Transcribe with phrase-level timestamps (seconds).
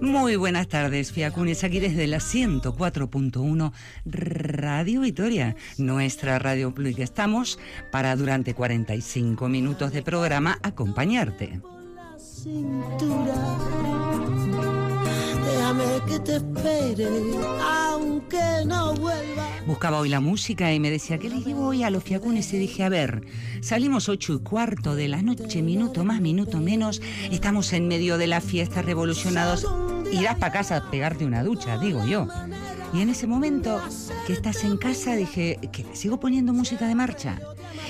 [0.00, 3.72] Muy buenas tardes, Fiacunes, aquí desde la 104.1
[4.06, 7.02] Radio Vitoria, nuestra radio pública.
[7.02, 7.58] Estamos
[7.92, 11.60] para durante 45 minutos de programa acompañarte.
[15.44, 17.08] Déjame que te espere,
[17.62, 19.46] aunque no vuelva.
[19.66, 22.52] Buscaba hoy la música y me decía, ¿qué le llevo hoy a los fiacunes?
[22.54, 23.22] Y dije, a ver,
[23.60, 28.26] salimos ocho y cuarto de la noche, minuto más, minuto menos, estamos en medio de
[28.26, 29.66] la fiesta revolucionados,
[30.12, 32.26] irás para casa a pegarte una ducha, digo yo.
[32.92, 33.80] Y en ese momento
[34.26, 37.38] que estás en casa dije, que sigo poniendo música de marcha.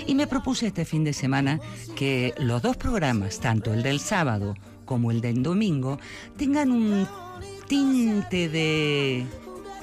[0.07, 1.61] Y me propuse este fin de semana
[1.97, 4.55] que los dos programas, tanto el del sábado
[4.85, 5.99] como el del domingo,
[6.37, 7.07] tengan un
[7.67, 9.27] tinte de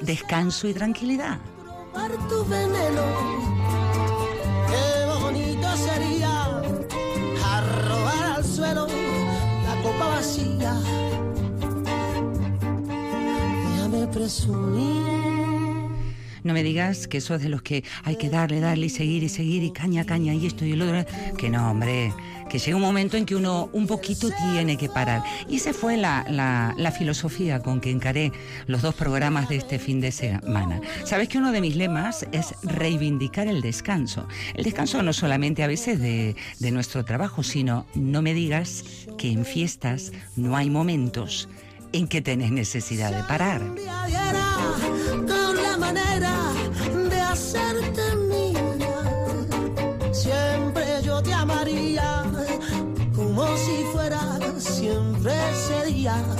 [0.01, 1.39] descanso y tranquilidad.
[16.43, 19.21] No me digas que eso es de los que hay que darle, darle y seguir
[19.21, 21.05] y seguir y caña, caña y esto y el otro.
[21.37, 22.11] Que no, hombre,
[22.49, 25.21] que llega un momento en que uno un poquito tiene que parar.
[25.47, 28.31] Y esa fue la, la, la filosofía con que encaré
[28.65, 30.81] los dos programas de este fin de semana.
[31.03, 34.27] Sabes que uno de mis lemas es reivindicar el descanso.
[34.55, 38.83] El descanso no solamente a veces de, de nuestro trabajo, sino no me digas
[39.19, 41.49] que en fiestas no hay momentos
[41.91, 43.61] en que tenés necesidad de parar.
[45.27, 46.33] Con la manera
[47.09, 48.93] de hacerte mía,
[50.11, 52.23] siempre yo te amaría
[53.15, 56.36] como si fuera siempre ese día.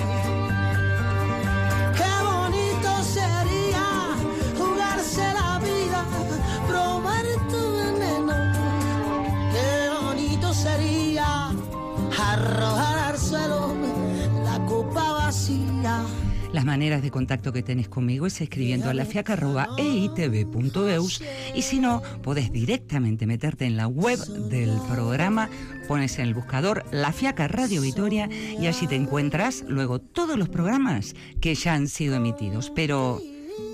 [16.68, 21.24] Maneras de contacto que tenés conmigo es escribiendo a lafiaca.eitv.eus
[21.56, 24.20] y si no, podés directamente meterte en la web
[24.50, 25.50] del programa,
[25.88, 30.50] pones en el buscador La Fiaca Radio Vitoria y allí te encuentras luego todos los
[30.50, 32.72] programas que ya han sido emitidos.
[32.76, 33.22] Pero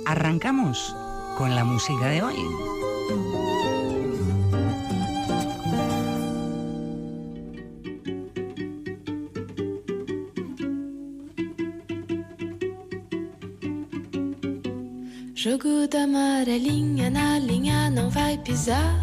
[0.05, 0.95] arrancamos
[1.37, 2.35] con la música de hoy.
[15.43, 18.97] Jogo da amarelinha na linha não vai pisar.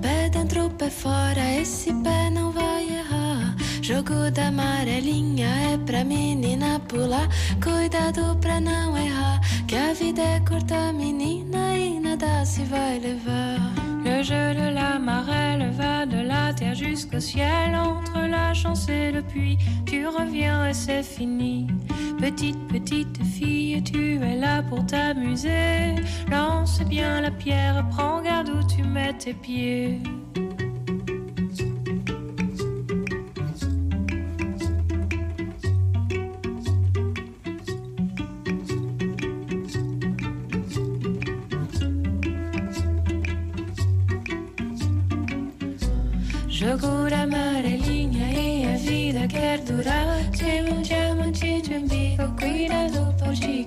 [0.00, 3.56] Pé dentro, pé fora, esse pé não vai errar.
[3.82, 7.28] Jogo da amarelinha é pra menina pular.
[7.60, 13.58] Cuidado pra não errar, que a vida é curta, menina, e nada se vai levar.
[14.04, 17.74] Le jeu de la marelle va de la terre jusqu'au ciel.
[17.74, 21.66] Entre la chance et le puits, tu reviens et c'est fini.
[22.24, 25.94] Petite, petite fille, tu es là pour t'amuser.
[26.30, 30.00] Lance bien la pierre, prends garde où tu mets tes pieds.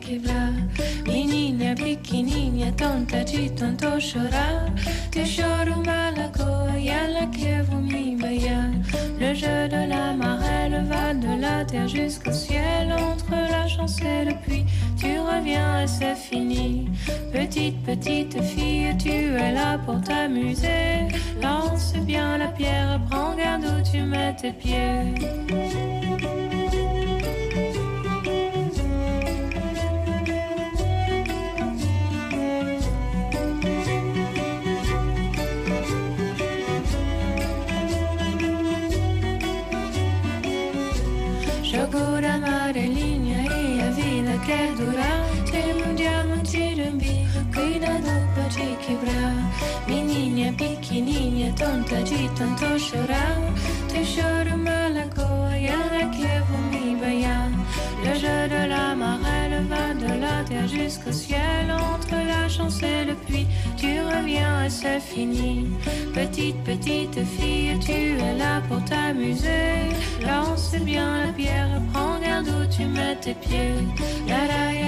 [0.09, 0.53] E bailar.
[9.19, 12.94] Le jeu de la marelle va de la terre jusqu'au ciel.
[12.94, 14.65] Entre la chance et le puits,
[14.98, 16.89] tu reviens et c'est fini.
[17.33, 21.07] Petite, petite fille, tu es là pour t'amuser.
[21.42, 25.96] Lance bien la pierre, prends garde où tu mets tes pieds.
[48.88, 49.36] Quebrar.
[49.88, 53.38] Menina pequenininha, tonta de tanto chorar.
[53.89, 56.88] Te choro uma lagoa e ela quer me.
[58.04, 61.72] Le jeu de la marelle va de la terre jusqu'au ciel.
[61.72, 65.68] Entre la chance et le puits, tu reviens et c'est fini.
[66.13, 69.90] Petite, petite fille, tu es là pour t'amuser.
[70.25, 73.83] Lance bien la pierre, prends garde où tu mets tes pieds.
[74.28, 74.87] La,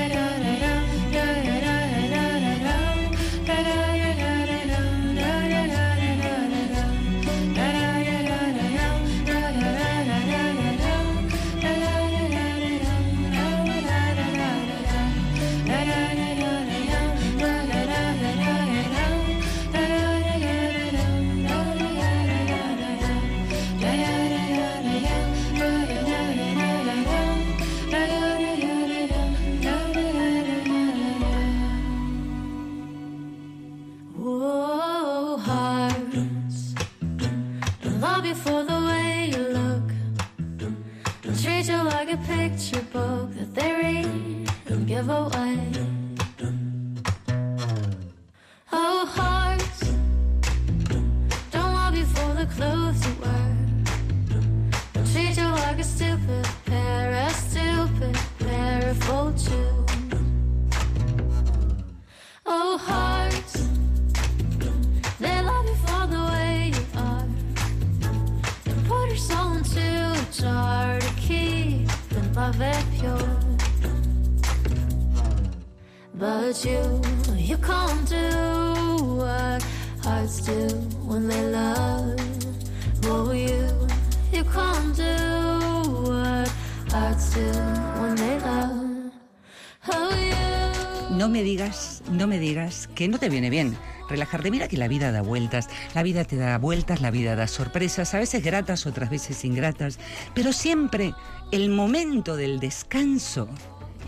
[91.27, 93.77] la, que no te viene bien
[94.09, 94.51] relajarte.
[94.51, 98.13] Mira que la vida da vueltas, la vida te da vueltas, la vida da sorpresas,
[98.13, 99.99] a veces gratas, otras veces ingratas,
[100.33, 101.13] pero siempre
[101.51, 103.49] el momento del descanso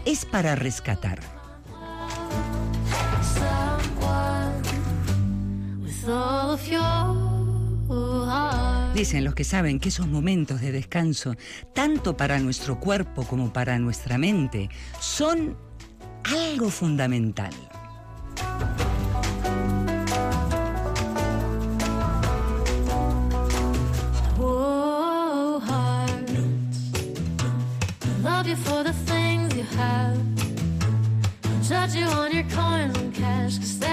[0.06, 1.20] es para rescatar.
[8.96, 11.36] Dicen los que saben que esos momentos de descanso,
[11.74, 14.70] tanto para nuestro cuerpo como para nuestra mente,
[15.00, 15.58] son
[16.24, 17.50] algo fundamental.
[24.40, 25.62] Oh,
[28.56, 30.18] for the things you have.
[31.46, 33.91] I'll judge you on your coins and cash, cause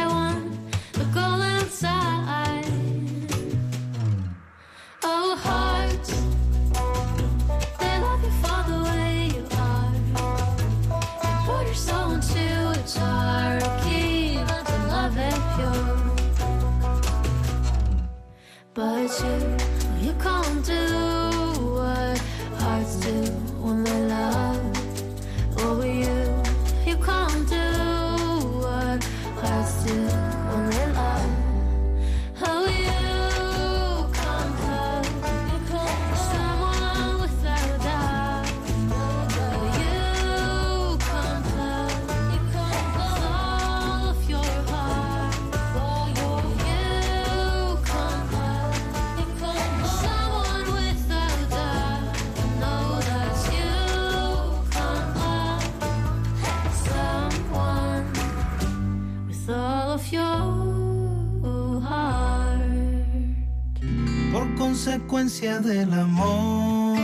[65.28, 66.98] consecuencia del amor.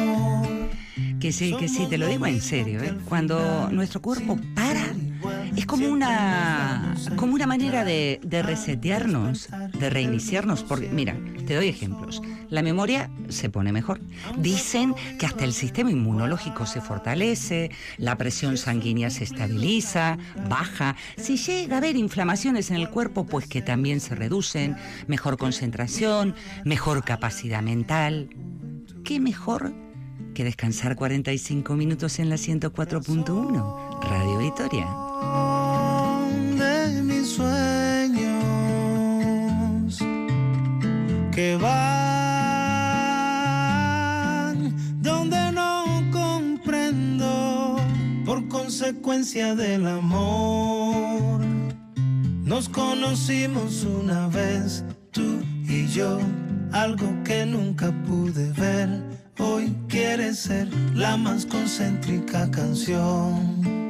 [1.21, 2.83] Que sí, que sí, te lo digo en serio.
[2.83, 2.97] ¿eh?
[3.07, 4.95] Cuando nuestro cuerpo para,
[5.55, 10.63] es como una, como una manera de, de resetearnos, de reiniciarnos.
[10.63, 11.17] Porque, mira,
[11.47, 12.23] te doy ejemplos.
[12.55, 14.01] La memoria se pone mejor.
[14.39, 20.19] Dicen que hasta el sistema inmunológico se fortalece, la presión sanguínea se estabiliza,
[20.49, 20.95] baja.
[21.17, 24.77] Si llega a haber inflamaciones en el cuerpo, pues que también se reducen,
[25.09, 28.31] mejor concentración, mejor capacidad mental.
[29.03, 29.75] ¿Qué mejor
[30.33, 34.01] que descansar 45 minutos en la 104.1?
[34.01, 34.87] Radio Victoria.
[41.33, 42.04] Que va
[49.03, 51.41] consecuencia del amor.
[52.45, 56.19] Nos conocimos una vez, tú y yo,
[56.73, 58.89] algo que nunca pude ver.
[59.39, 63.84] Hoy quiere ser la más concéntrica canción.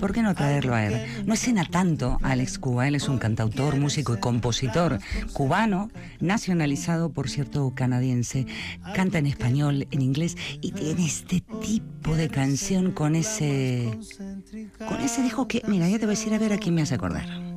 [0.00, 1.24] por qué no traerlo a él?
[1.26, 4.98] No escena tanto Alex Cuba, él es un cantautor, músico y compositor
[5.32, 5.90] cubano,
[6.20, 8.46] nacionalizado, por cierto, canadiense.
[8.94, 13.98] Canta en español, en inglés y tiene este tipo de canción con ese.
[14.88, 15.62] con ese dijo que.
[15.68, 17.49] Mira, ya te voy a decir a ver a quién me hace acordar.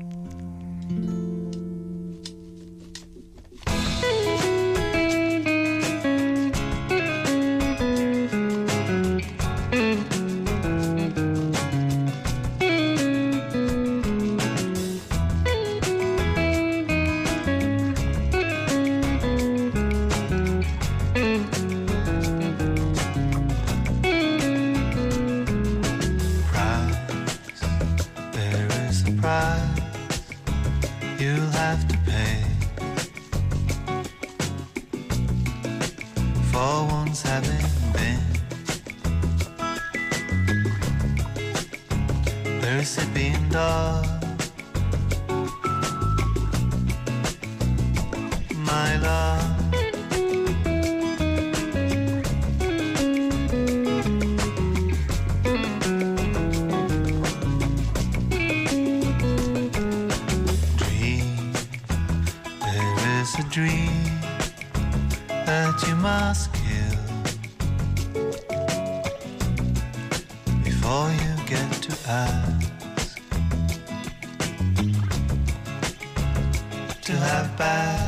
[77.01, 78.02] to have back.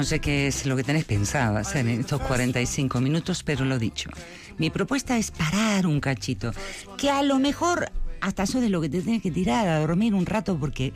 [0.00, 3.78] No sé qué es lo que tenés pensado hacer en estos 45 minutos, pero lo
[3.78, 4.08] dicho.
[4.56, 6.52] Mi propuesta es parar un cachito,
[6.96, 7.92] que a lo mejor
[8.22, 10.94] hasta eso de lo que te tienes que tirar a dormir un rato porque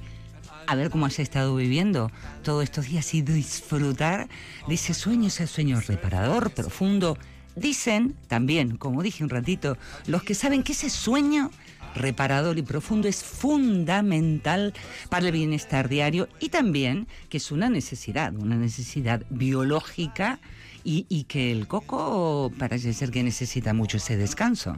[0.66, 2.10] a ver cómo has estado viviendo
[2.42, 4.26] todos estos días y disfrutar
[4.66, 7.18] de ese sueño, ese sueño reparador, profundo.
[7.56, 11.50] Dicen también, como dije un ratito, los que saben que ese sueño
[11.94, 14.74] reparador y profundo es fundamental
[15.08, 20.38] para el bienestar diario y también que es una necesidad, una necesidad biológica
[20.86, 24.76] y, que el coco parece ser que necesita mucho ese descanso.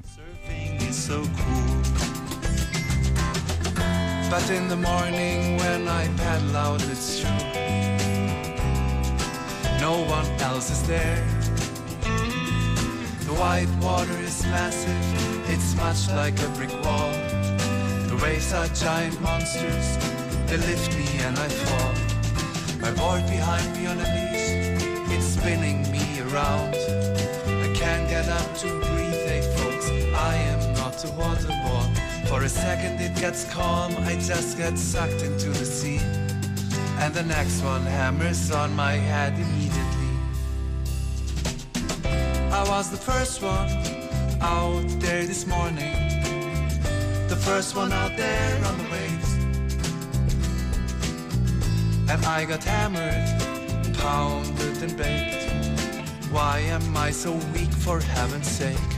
[4.29, 7.31] But in the morning when I paddle out, it's true.
[9.81, 11.25] No one else is there.
[13.25, 15.26] The white water is massive,
[15.57, 17.13] it's much like a brick wall.
[18.11, 19.89] The waves are giant monsters,
[20.49, 21.95] they lift me and I fall.
[22.85, 24.53] My board behind me on a leash,
[25.15, 26.75] it's spinning me around.
[27.67, 29.89] I can't get up to breathe, hey folks,
[30.31, 31.87] I am not a waterfall.
[32.29, 36.01] For a second it gets calm, I just get sucked into the sea.
[37.03, 40.13] And the next one hammers on my head immediately.
[42.53, 44.06] I was the first one
[44.41, 45.95] out there this morning.
[47.29, 49.33] The first one out there on the waves.
[52.11, 56.31] And I got hammered, pounded and baked.
[56.31, 58.96] Why am I so weak for heaven's sake?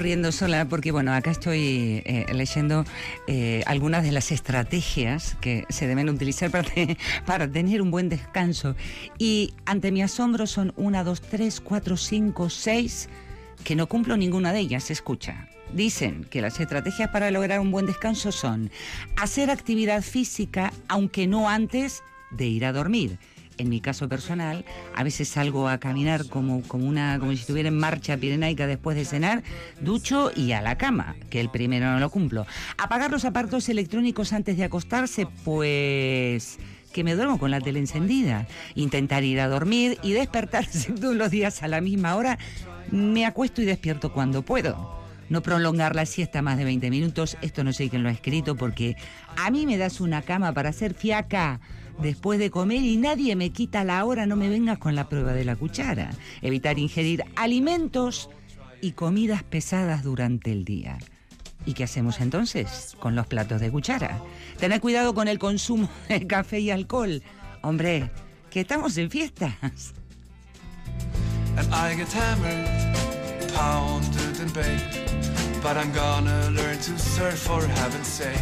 [0.00, 2.84] Riendo sola porque, bueno, acá estoy eh, leyendo
[3.26, 6.68] eh, algunas de las estrategias que se deben utilizar para,
[7.26, 8.74] para tener un buen descanso.
[9.18, 13.08] Y ante mi asombro son una, dos, tres, cuatro, cinco, seis,
[13.62, 14.90] que no cumplo ninguna de ellas.
[14.90, 15.48] Escucha.
[15.72, 18.70] Dicen que las estrategias para lograr un buen descanso son
[19.16, 23.18] hacer actividad física, aunque no antes de ir a dormir.
[23.60, 24.64] En mi caso personal,
[24.96, 28.96] a veces salgo a caminar como, como, una, como si estuviera en marcha pirenaica después
[28.96, 29.42] de cenar,
[29.82, 32.46] ducho y a la cama, que el primero no lo cumplo.
[32.78, 36.58] Apagar los aparatos electrónicos antes de acostarse, pues
[36.94, 38.46] que me duermo con la tele encendida.
[38.74, 42.38] Intentar ir a dormir y despertarse todos los días a la misma hora.
[42.90, 44.99] Me acuesto y despierto cuando puedo.
[45.30, 48.56] No prolongar la siesta más de 20 minutos, esto no sé quién lo ha escrito
[48.56, 48.96] porque
[49.36, 51.60] a mí me das una cama para hacer fiaca
[52.02, 55.32] después de comer y nadie me quita la hora, no me vengas con la prueba
[55.32, 56.10] de la cuchara.
[56.42, 58.28] Evitar ingerir alimentos
[58.80, 60.98] y comidas pesadas durante el día.
[61.64, 64.20] ¿Y qué hacemos entonces con los platos de cuchara?
[64.58, 67.22] Tener cuidado con el consumo de café y alcohol.
[67.62, 68.10] Hombre,
[68.50, 69.94] que estamos en fiestas.
[75.62, 78.40] But I'm gonna learn to surf for heaven's sake.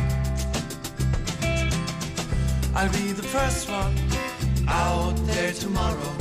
[2.75, 3.93] I'll be the first one
[4.69, 6.15] out there tomorrow.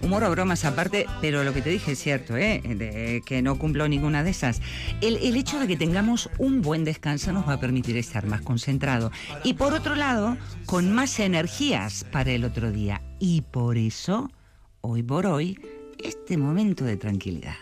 [0.00, 3.22] Humor o bromas aparte, pero lo que te dije es cierto, ¿eh?
[3.24, 4.60] Que no cumplo ninguna de esas.
[5.00, 8.40] El, el hecho de que tengamos un buen descanso nos va a permitir estar más
[8.40, 9.12] concentrado
[9.44, 13.00] y por otro lado, con más energías para el otro día.
[13.20, 14.30] Y por eso,
[14.80, 15.60] hoy por hoy,
[16.02, 17.56] este momento de tranquilidad.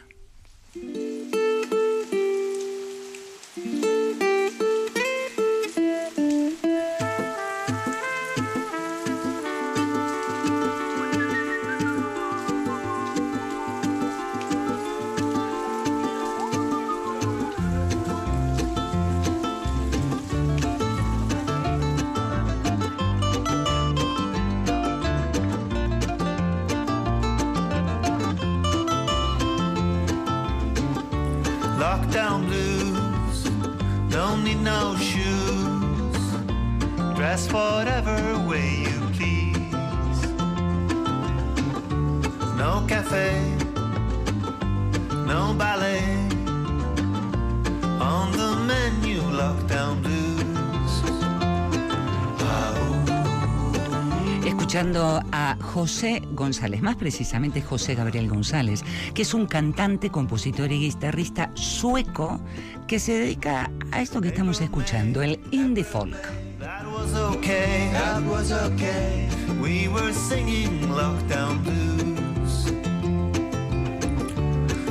[55.79, 58.83] José González, más precisamente José Gabriel González,
[59.14, 62.41] que es un cantante, compositor y guitarrista sueco
[62.88, 66.17] que se dedica a esto que estamos escuchando, el indie folk.
[66.59, 69.29] That was okay, that was okay.
[69.62, 72.73] We were singing lockdown blues.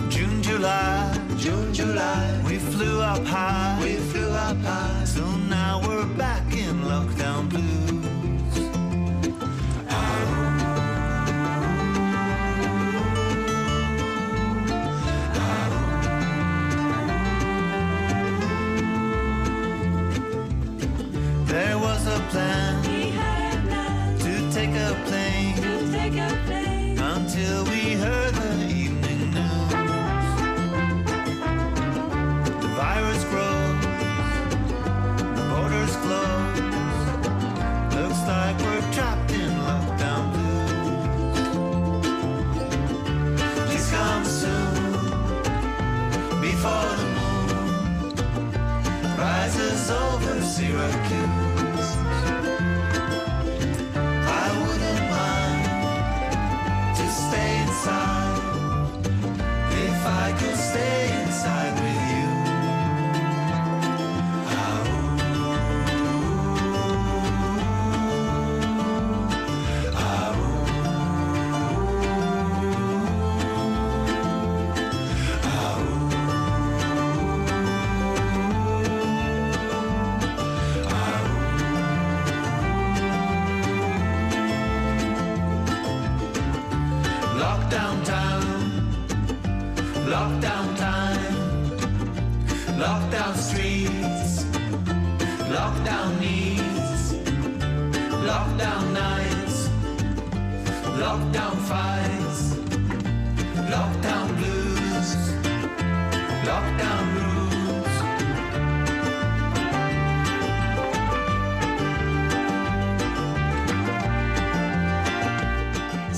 [0.08, 2.42] June, July, June, July.
[2.46, 5.04] We flew up high, we flew up high.
[5.04, 7.97] So now we're back in lockdown blues.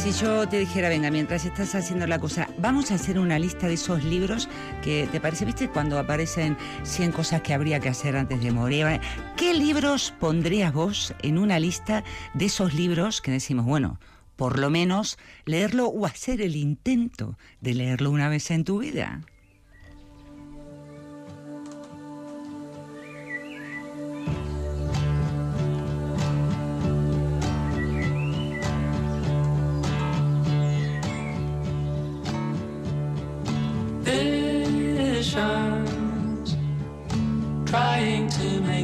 [0.09, 3.67] Si yo te dijera, venga, mientras estás haciendo la cosa, vamos a hacer una lista
[3.67, 4.49] de esos libros
[4.81, 8.99] que te parece, viste, cuando aparecen 100 cosas que habría que hacer antes de morir.
[9.37, 13.99] ¿Qué libros pondrías vos en una lista de esos libros que decimos, bueno,
[14.35, 19.21] por lo menos leerlo o hacer el intento de leerlo una vez en tu vida?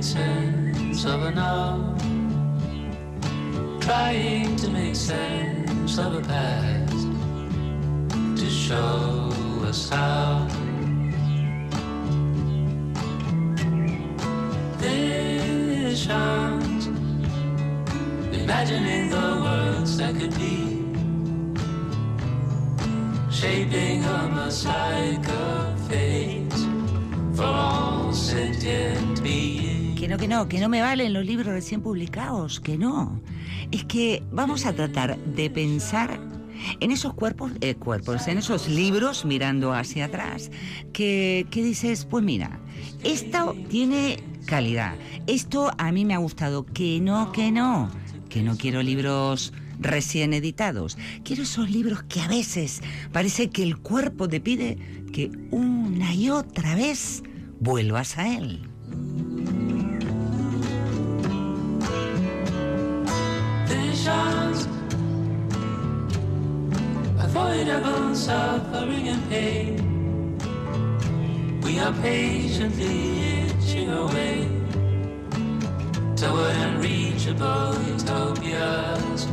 [0.06, 1.98] Sense of a now,
[3.80, 7.08] trying to make sense of a past,
[8.40, 9.32] to show
[9.66, 10.48] us how.
[14.78, 16.86] Visions,
[18.32, 20.84] imagining the worlds that could be
[23.32, 26.54] shaping a mosaic of fate
[27.34, 29.75] for all sentient beings.
[29.96, 33.22] Que no, que no, que no me valen los libros recién publicados, que no.
[33.72, 36.20] Es que vamos a tratar de pensar
[36.80, 40.52] en esos cuerpos, eh, cuerpos, en esos libros mirando hacia atrás,
[40.94, 42.60] que, que dices, pues mira,
[43.04, 44.96] esto tiene calidad,
[45.28, 47.90] esto a mí me ha gustado, que no, que no,
[48.30, 50.98] que no quiero libros recién editados.
[51.24, 52.82] Quiero esos libros que a veces
[53.12, 54.78] parece que el cuerpo te pide
[55.12, 57.24] que una y otra vez
[57.60, 58.70] vuelvas a él.
[67.36, 69.76] Avoidable suffering and pain.
[71.64, 74.48] We are patiently itching away
[76.16, 79.28] toward unreachable utopias.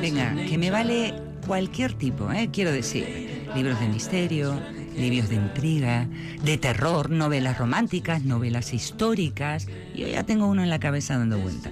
[0.00, 1.14] Venga, que me vale
[1.46, 2.50] cualquier tipo, ¿eh?
[2.52, 4.60] quiero decir, libros de misterio,
[4.96, 6.08] libros de intriga,
[6.42, 9.66] de terror, novelas románticas, novelas históricas.
[9.94, 11.70] Yo ya tengo uno en la cabeza dando vuelta.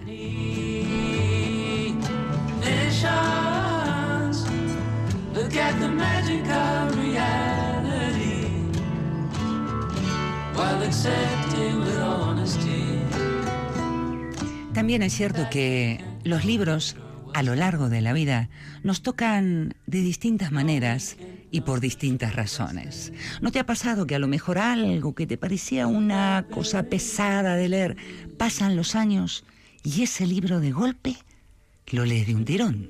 [14.72, 16.96] También es cierto que los libros
[17.34, 18.48] a lo largo de la vida
[18.82, 21.16] nos tocan de distintas maneras
[21.50, 23.12] y por distintas razones.
[23.42, 27.56] ¿No te ha pasado que a lo mejor algo que te parecía una cosa pesada
[27.56, 27.96] de leer,
[28.38, 29.44] pasan los años
[29.82, 31.16] y ese libro de golpe
[31.90, 32.88] lo lees de un tirón?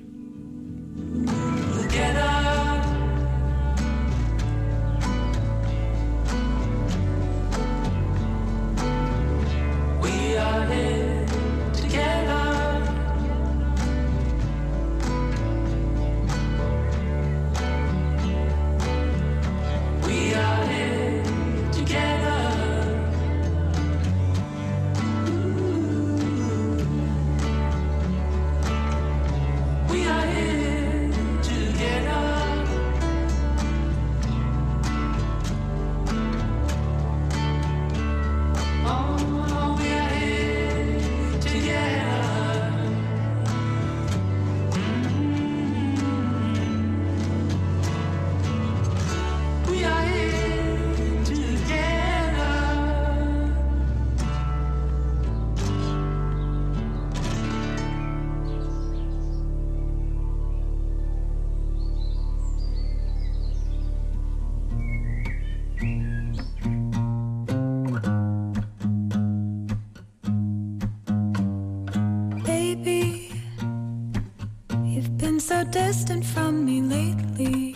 [76.23, 77.73] From me lately.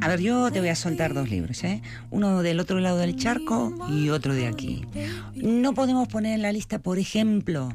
[0.00, 1.82] A ver, yo te voy a soltar dos libros, ¿eh?
[2.10, 4.86] Uno del otro lado del charco y otro de aquí.
[5.34, 7.70] No podemos poner en la lista, por ejemplo,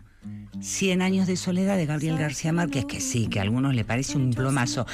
[0.62, 4.18] Cien años de soledad de Gabriel García Márquez, que sí, que a algunos le parece
[4.18, 4.86] un plomazo.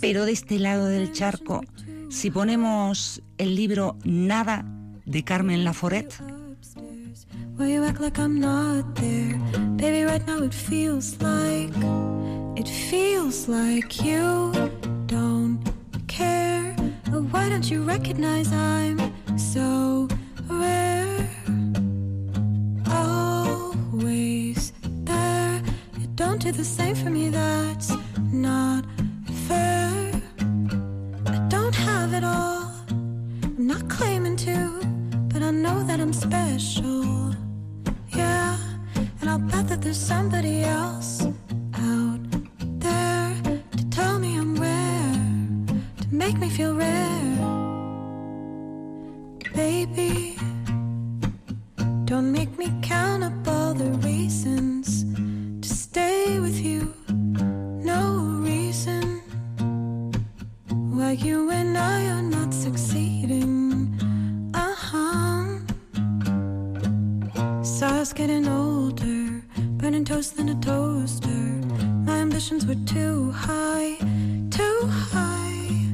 [0.00, 1.62] Pero de este lado del charco,
[2.10, 4.66] si ponemos el libro Nada
[5.06, 6.14] de Carmen Laforet,
[7.56, 9.38] Will you act like I'm not there?
[9.76, 11.70] Baby, right now it feels like,
[12.58, 14.52] it feels like you
[15.06, 15.62] don't
[16.08, 16.72] care.
[17.30, 18.98] Why don't you recognize I'm
[19.38, 20.08] so
[20.48, 21.30] rare?
[22.88, 24.72] Always
[25.04, 25.62] there.
[26.00, 27.92] You don't do the same for me, that's
[28.32, 28.84] not
[29.46, 30.22] fair.
[31.26, 32.72] I don't have it all.
[32.90, 34.80] I'm not claiming to,
[35.28, 37.23] but I know that I'm special.
[39.84, 41.26] There's somebody else
[41.74, 42.18] out
[42.78, 43.36] there
[43.76, 47.36] to tell me I'm rare, to make me feel rare.
[49.54, 50.38] Baby,
[52.06, 55.04] don't make me count up all the reasons
[55.60, 56.94] to stay with you.
[57.92, 58.00] No
[58.50, 59.20] reason
[60.96, 63.52] why you and I are not succeeding.
[64.54, 65.44] Uh huh.
[67.82, 69.13] Us getting older,
[70.14, 71.44] toast in a toaster.
[72.06, 73.96] My ambitions were too high,
[74.48, 75.88] too high.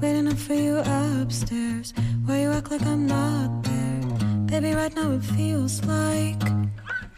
[0.00, 1.92] Waiting up for you upstairs,
[2.26, 4.02] where you act like I'm not there.
[4.46, 6.40] Baby, right now it feels like,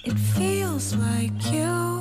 [0.07, 1.98] it feels like you.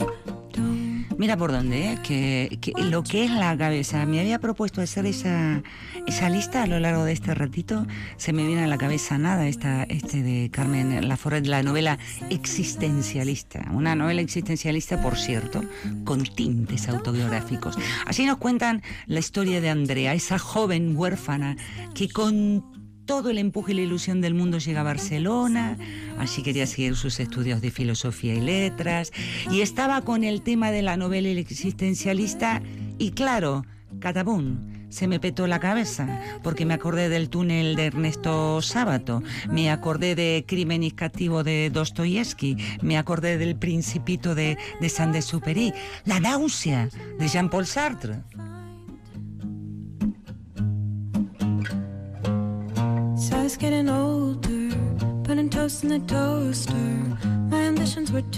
[1.18, 2.00] Mira por dónde, ¿eh?
[2.04, 4.06] que, que lo que es la cabeza.
[4.06, 5.62] Me había propuesto hacer esa,
[6.06, 7.86] esa lista a lo largo de este ratito.
[8.18, 11.98] Se me viene a la cabeza nada, esta, este de Carmen Laforet, la novela
[12.30, 13.66] existencialista.
[13.72, 15.64] Una novela existencialista, por cierto,
[16.06, 17.78] con tintes autobiográficos.
[18.06, 21.58] Así nos cuentan la historia de Andrea, esa joven huérfana
[21.94, 22.77] que con
[23.08, 25.78] todo el empuje y la ilusión del mundo llega a Barcelona,
[26.20, 29.12] allí quería seguir sus estudios de filosofía y letras,
[29.50, 32.62] y estaba con el tema de la novela existencialista,
[33.00, 33.66] y claro,
[34.00, 39.72] catabún, se me petó la cabeza, porque me acordé del túnel de Ernesto Sábato, me
[39.72, 45.74] acordé de Crimen y Castigo de Dostoyevsky, me acordé del Principito de, de Saint-Exupéry,
[46.06, 48.18] la náusea de Jean-Paul Sartre.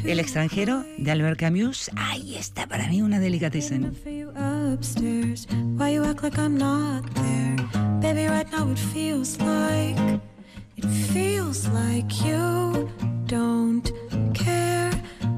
[0.05, 3.93] El extranjero de Albert Camus, ahí está para mí una delicatessen.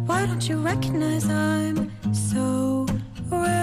[0.07, 2.85] Why don't you recognize I'm so
[3.29, 3.60] rare?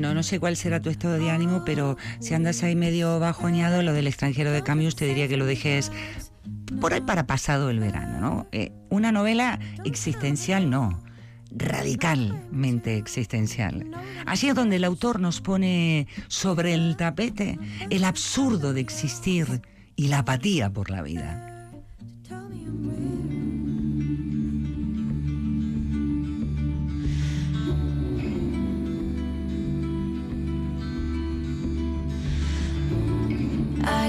[0.00, 3.92] No sé cuál será tu estado de ánimo, pero si andas ahí medio bajoneado, lo
[3.92, 5.92] del extranjero de Camus te diría que lo dejes
[6.80, 8.46] por ahí para pasado el verano, ¿no?
[8.52, 11.02] Eh, una novela existencial, no.
[11.52, 13.90] radicalmente existencial.
[14.24, 17.58] Allí es donde el autor nos pone sobre el tapete
[17.90, 19.60] el absurdo de existir
[19.96, 21.49] y la apatía por la vida.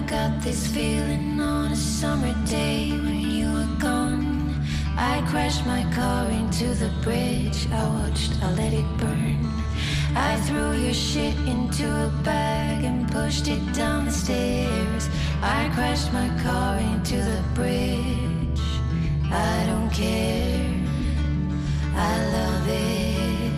[0.02, 4.52] I got this feeling on a summer day when you were gone.
[4.98, 7.68] I crashed my car into the bridge.
[7.72, 9.38] I watched, I let it burn.
[10.16, 15.08] I threw your shit into a bag and pushed it down the stairs.
[15.44, 18.66] I crashed my car into the bridge.
[19.32, 20.82] I don't care.
[21.96, 23.54] I love it.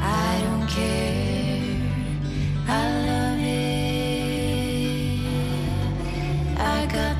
[0.00, 1.76] I don't care.
[2.68, 3.11] I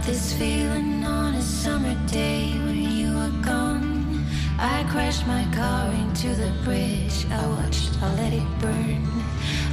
[0.04, 4.24] this feeling on a summer day when you were gone.
[4.58, 7.26] I crashed my car into the bridge.
[7.30, 9.06] I watched, I let it burn.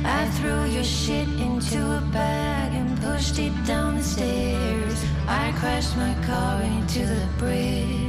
[0.05, 5.03] I threw your shit into a bag and pushed it down the stairs.
[5.27, 8.08] I crashed my car into the bridge.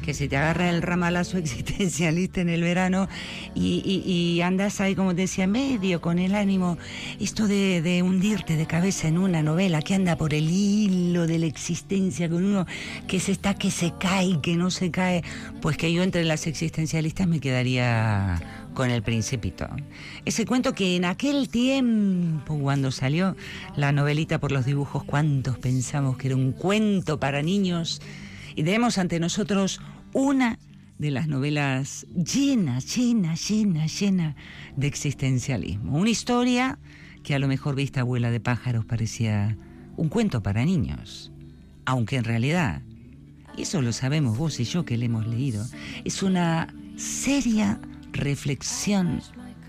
[0.00, 3.08] Que si te agarra el ramalazo existencialista en el verano
[3.54, 6.78] y andas ahí, como te decía, medio con el ánimo,
[7.20, 11.38] esto de, de hundirte de cabeza en una novela que anda por el hilo de
[11.38, 12.66] la existencia con uno
[13.06, 15.22] que se está, que se cae, que no se cae,
[15.60, 18.40] pues que yo entre las existencialistas me quedaría
[18.74, 19.68] con el principito.
[20.24, 23.36] Ese cuento que en aquel tiempo, cuando salió
[23.76, 28.00] la novelita por los dibujos, ¿cuántos pensamos que era un cuento para niños?
[28.54, 29.80] Y tenemos ante nosotros
[30.12, 30.58] una
[30.98, 34.36] de las novelas llena, llena, llena, llena
[34.76, 35.96] de existencialismo.
[35.96, 36.78] Una historia
[37.22, 39.56] que a lo mejor vista abuela de pájaros parecía
[39.96, 41.32] un cuento para niños,
[41.86, 42.82] aunque en realidad,
[43.56, 45.64] y eso lo sabemos vos y yo que le hemos leído,
[46.04, 47.80] es una seria
[48.12, 49.20] reflexión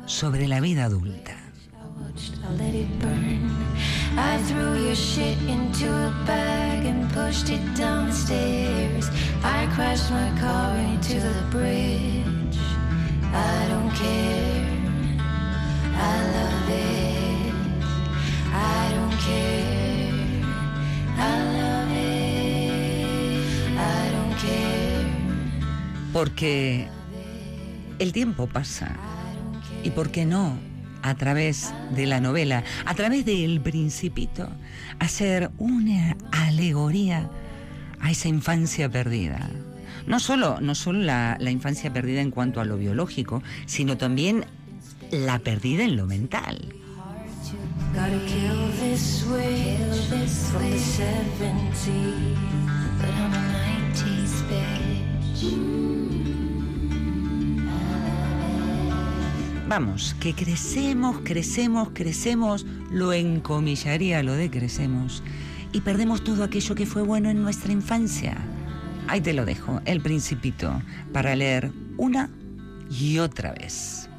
[0.06, 1.38] sobre la vida adulta.
[4.18, 9.10] I threw your shit into a bag and pushed it down the stairs.
[9.44, 12.60] I crashed my car into the bridge.
[13.34, 14.68] I don't care.
[15.96, 17.54] I love it.
[18.54, 20.44] I don't care.
[21.18, 23.78] I love it.
[23.78, 26.12] I don't care.
[26.12, 26.88] Porque
[28.00, 28.96] el tiempo pasa
[29.84, 30.71] y por qué no
[31.02, 34.50] a través de la novela, a través del principito,
[35.00, 37.30] hacer una alegoría
[38.00, 39.50] a esa infancia perdida.
[40.08, 44.46] No solo, no solo la, la infancia perdida en cuanto a lo biológico, sino también
[45.12, 46.74] la perdida en lo mental.
[59.72, 65.24] Vamos, que crecemos, crecemos, crecemos, lo encomillaría lo de crecemos,
[65.72, 68.36] y perdemos todo aquello que fue bueno en nuestra infancia.
[69.08, 70.82] Ahí te lo dejo, el principito,
[71.14, 72.30] para leer una
[72.90, 74.11] y otra vez.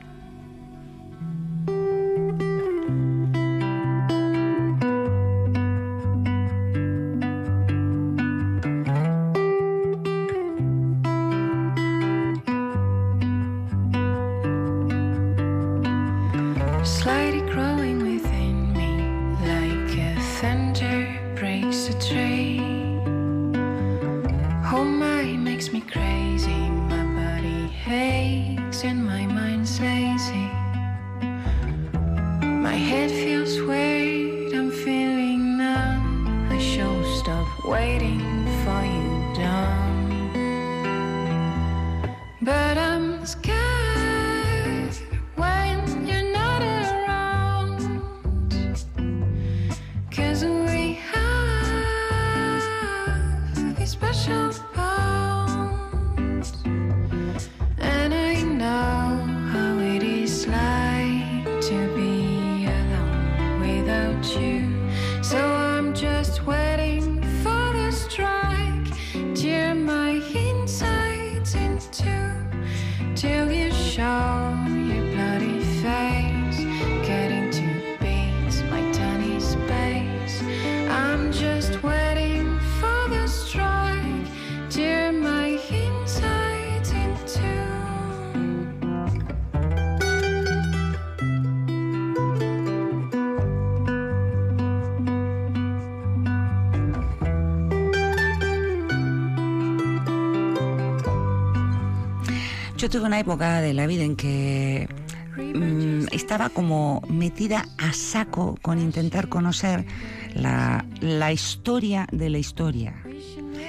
[102.82, 104.88] Yo tuve una época de la vida en que
[105.36, 109.86] mm, estaba como metida a saco con intentar conocer
[110.34, 110.84] la,
[111.32, 112.96] historia de la historia.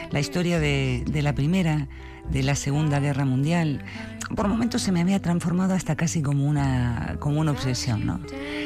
[0.10, 1.90] La historia de, de la Primera,
[2.32, 3.86] de la Segunda Guerra Mundial.
[4.36, 8.20] Por momentos se me había transformado hasta casi como una, como una obsesión, ¿no?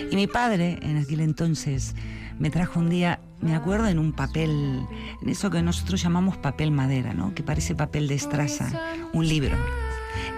[0.09, 1.93] Y mi padre, en aquel entonces,
[2.39, 4.79] me trajo un día, me acuerdo, en un papel,
[5.21, 7.35] en eso que nosotros llamamos papel madera, ¿no?
[7.35, 8.71] Que parece papel de estraza,
[9.11, 9.57] un libro.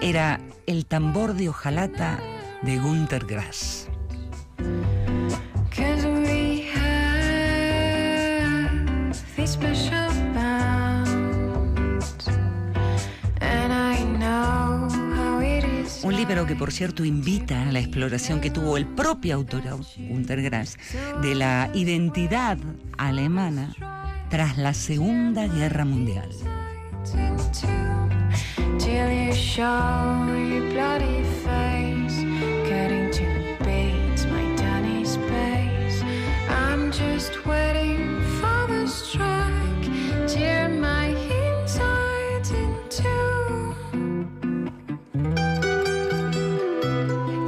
[0.02, 2.18] Era El tambor de hojalata
[2.62, 3.88] de Gunther Grass.
[16.02, 19.62] Un libro que, por cierto, invita a la exploración que tuvo el propio autor
[19.98, 20.78] Gunther Grass
[21.20, 22.56] de la identidad
[22.96, 23.74] alemana
[24.30, 26.30] tras la Segunda Guerra Mundial.
[28.90, 32.16] Till you show your bloody face.
[32.70, 33.26] Getting to
[33.64, 36.02] beats my tiny space.
[36.48, 39.86] I'm just waiting for the strike.
[40.26, 43.14] Tear my insides into.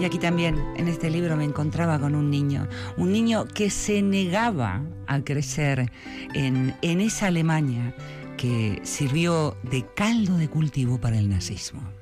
[0.01, 4.03] Y aquí también, en este libro, me encontraba con un niño, un niño que se
[4.03, 5.91] negaba a crecer
[6.35, 7.95] en, en esa Alemania
[8.43, 12.02] que sirvió de caldo de cultivo para el nazismo.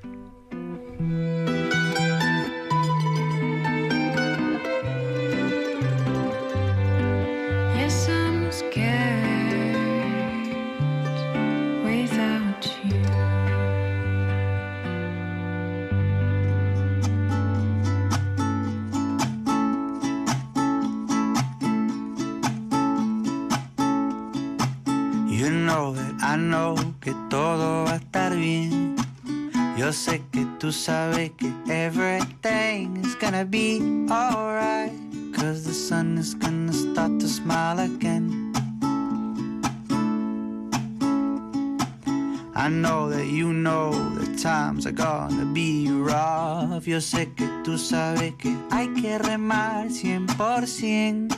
[47.01, 51.35] Yo sé que tú sabes que hay que remar 100%.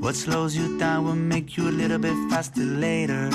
[0.00, 3.30] What slows you down will make you a little bit faster later.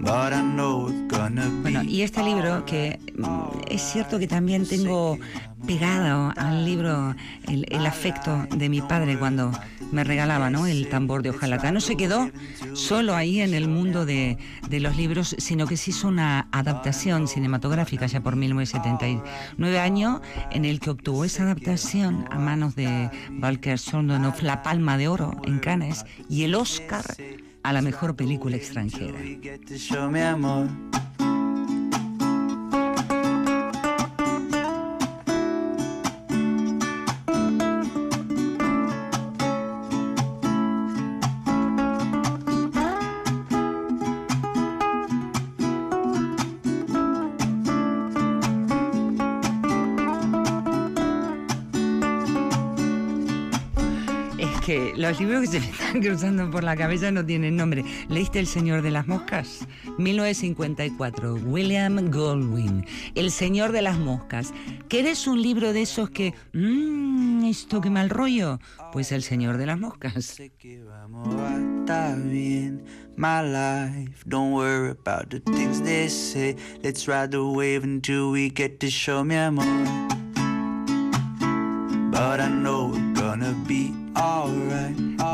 [0.00, 4.26] But I know it's gonna be Bueno, y este libro que mm, es cierto que
[4.26, 5.18] también tengo
[5.66, 7.14] pegado al libro
[7.48, 9.50] el, el afecto de mi padre cuando
[9.92, 10.66] me regalaba ¿no?
[10.66, 11.72] el tambor de hojalata.
[11.72, 12.30] No se quedó
[12.74, 17.28] solo ahí en el mundo de, de los libros, sino que se hizo una adaptación
[17.28, 20.20] cinematográfica ya por 1979 años,
[20.50, 25.36] en el que obtuvo esa adaptación a manos de Valker Sondonov la Palma de Oro
[25.44, 27.04] en Cannes y el Oscar
[27.62, 29.18] a la mejor película extranjera.
[55.08, 57.84] Los libros que se me están cruzando por la cabeza no tienen nombre.
[58.08, 59.68] ¿Leíste El Señor de las Moscas?
[59.98, 62.86] 1954, William Goldwyn.
[63.14, 64.54] El Señor de las Moscas.
[64.88, 66.32] ¿Querés un libro de esos que...
[66.54, 68.60] Mmm, esto qué mal rollo?
[68.92, 70.24] Pues El Señor de las Moscas.
[70.24, 72.82] Sé que vamos a estar bien.
[73.16, 76.56] My life, don't worry about the things they say.
[76.82, 79.66] Let's ride the wave until we get to show me amor.
[82.10, 83.13] But I know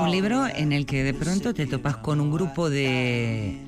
[0.03, 3.61] Un libro en el que de pronto te topas con un grupo de,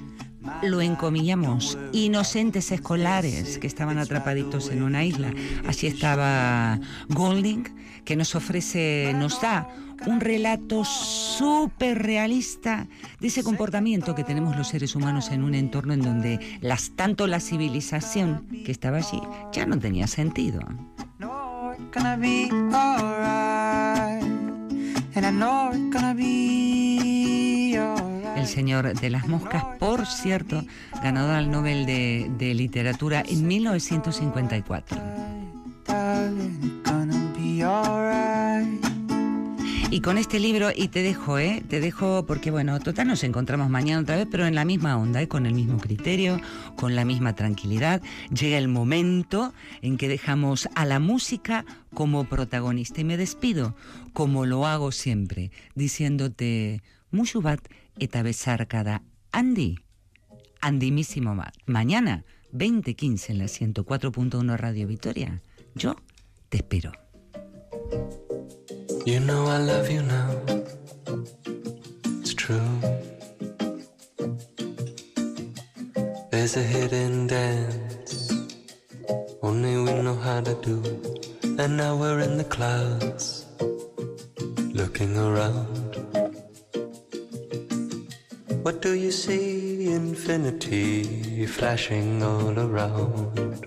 [0.62, 5.32] lo encomillamos, inocentes escolares que estaban atrapaditos en una isla.
[5.66, 7.64] Así estaba Golding,
[8.04, 9.68] que nos ofrece, nos da
[10.06, 12.88] un relato súper realista
[13.20, 17.26] de ese comportamiento que tenemos los seres humanos en un entorno en donde las, tanto
[17.26, 19.20] la civilización que estaba allí
[19.52, 20.60] ya no tenía sentido.
[28.36, 30.64] El señor de las moscas, por cierto,
[31.02, 34.98] ganador al Nobel de, de Literatura en 1954.
[39.94, 41.62] Y con este libro, y te dejo, ¿eh?
[41.68, 45.20] Te dejo porque, bueno, total nos encontramos mañana otra vez, pero en la misma onda,
[45.20, 45.28] ¿eh?
[45.28, 46.40] Con el mismo criterio,
[46.76, 48.00] con la misma tranquilidad.
[48.30, 53.02] Llega el momento en que dejamos a la música como protagonista.
[53.02, 53.76] Y me despido,
[54.14, 56.80] como lo hago siempre, diciéndote,
[57.10, 57.60] mucho bat
[57.98, 59.02] eta besarkada.
[59.30, 59.78] Andy,
[60.62, 65.42] andimísimo ma- mañana, 2015 en la 104.1 Radio Victoria.
[65.74, 65.96] Yo
[66.48, 66.92] te espero.
[69.04, 70.30] You know I love you now.
[72.20, 72.78] It's true.
[76.30, 78.30] There's a hidden dance
[79.42, 80.76] only we know how to do.
[81.58, 83.46] And now we're in the clouds
[84.72, 85.96] looking around.
[88.62, 89.92] What do you see?
[89.92, 93.66] Infinity flashing all around.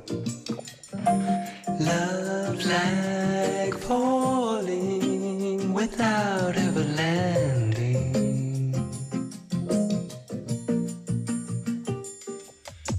[1.82, 2.26] Love
[2.64, 3.05] falling
[5.86, 8.12] without ever landing.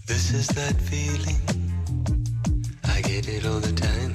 [0.07, 1.43] This is that feeling.
[2.95, 4.15] I get it all the time.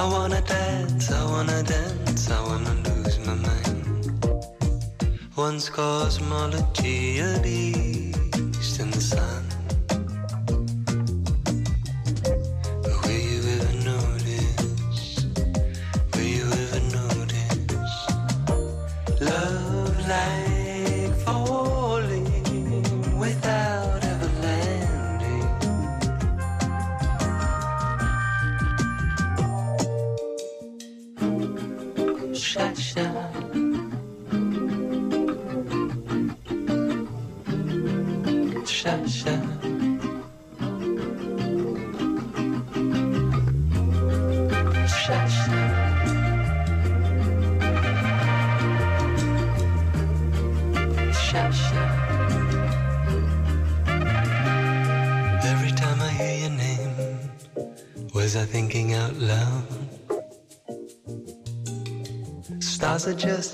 [0.00, 3.84] I wanna dance, I wanna dance, I wanna lose my mind.
[5.36, 8.01] Once cosmology at east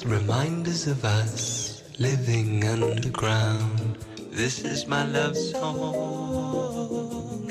[0.09, 3.99] Reminders of us living underground.
[4.31, 5.83] This is my love song,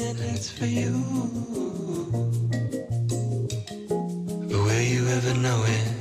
[0.02, 0.92] and it's for you.
[4.50, 5.97] Will you ever know it?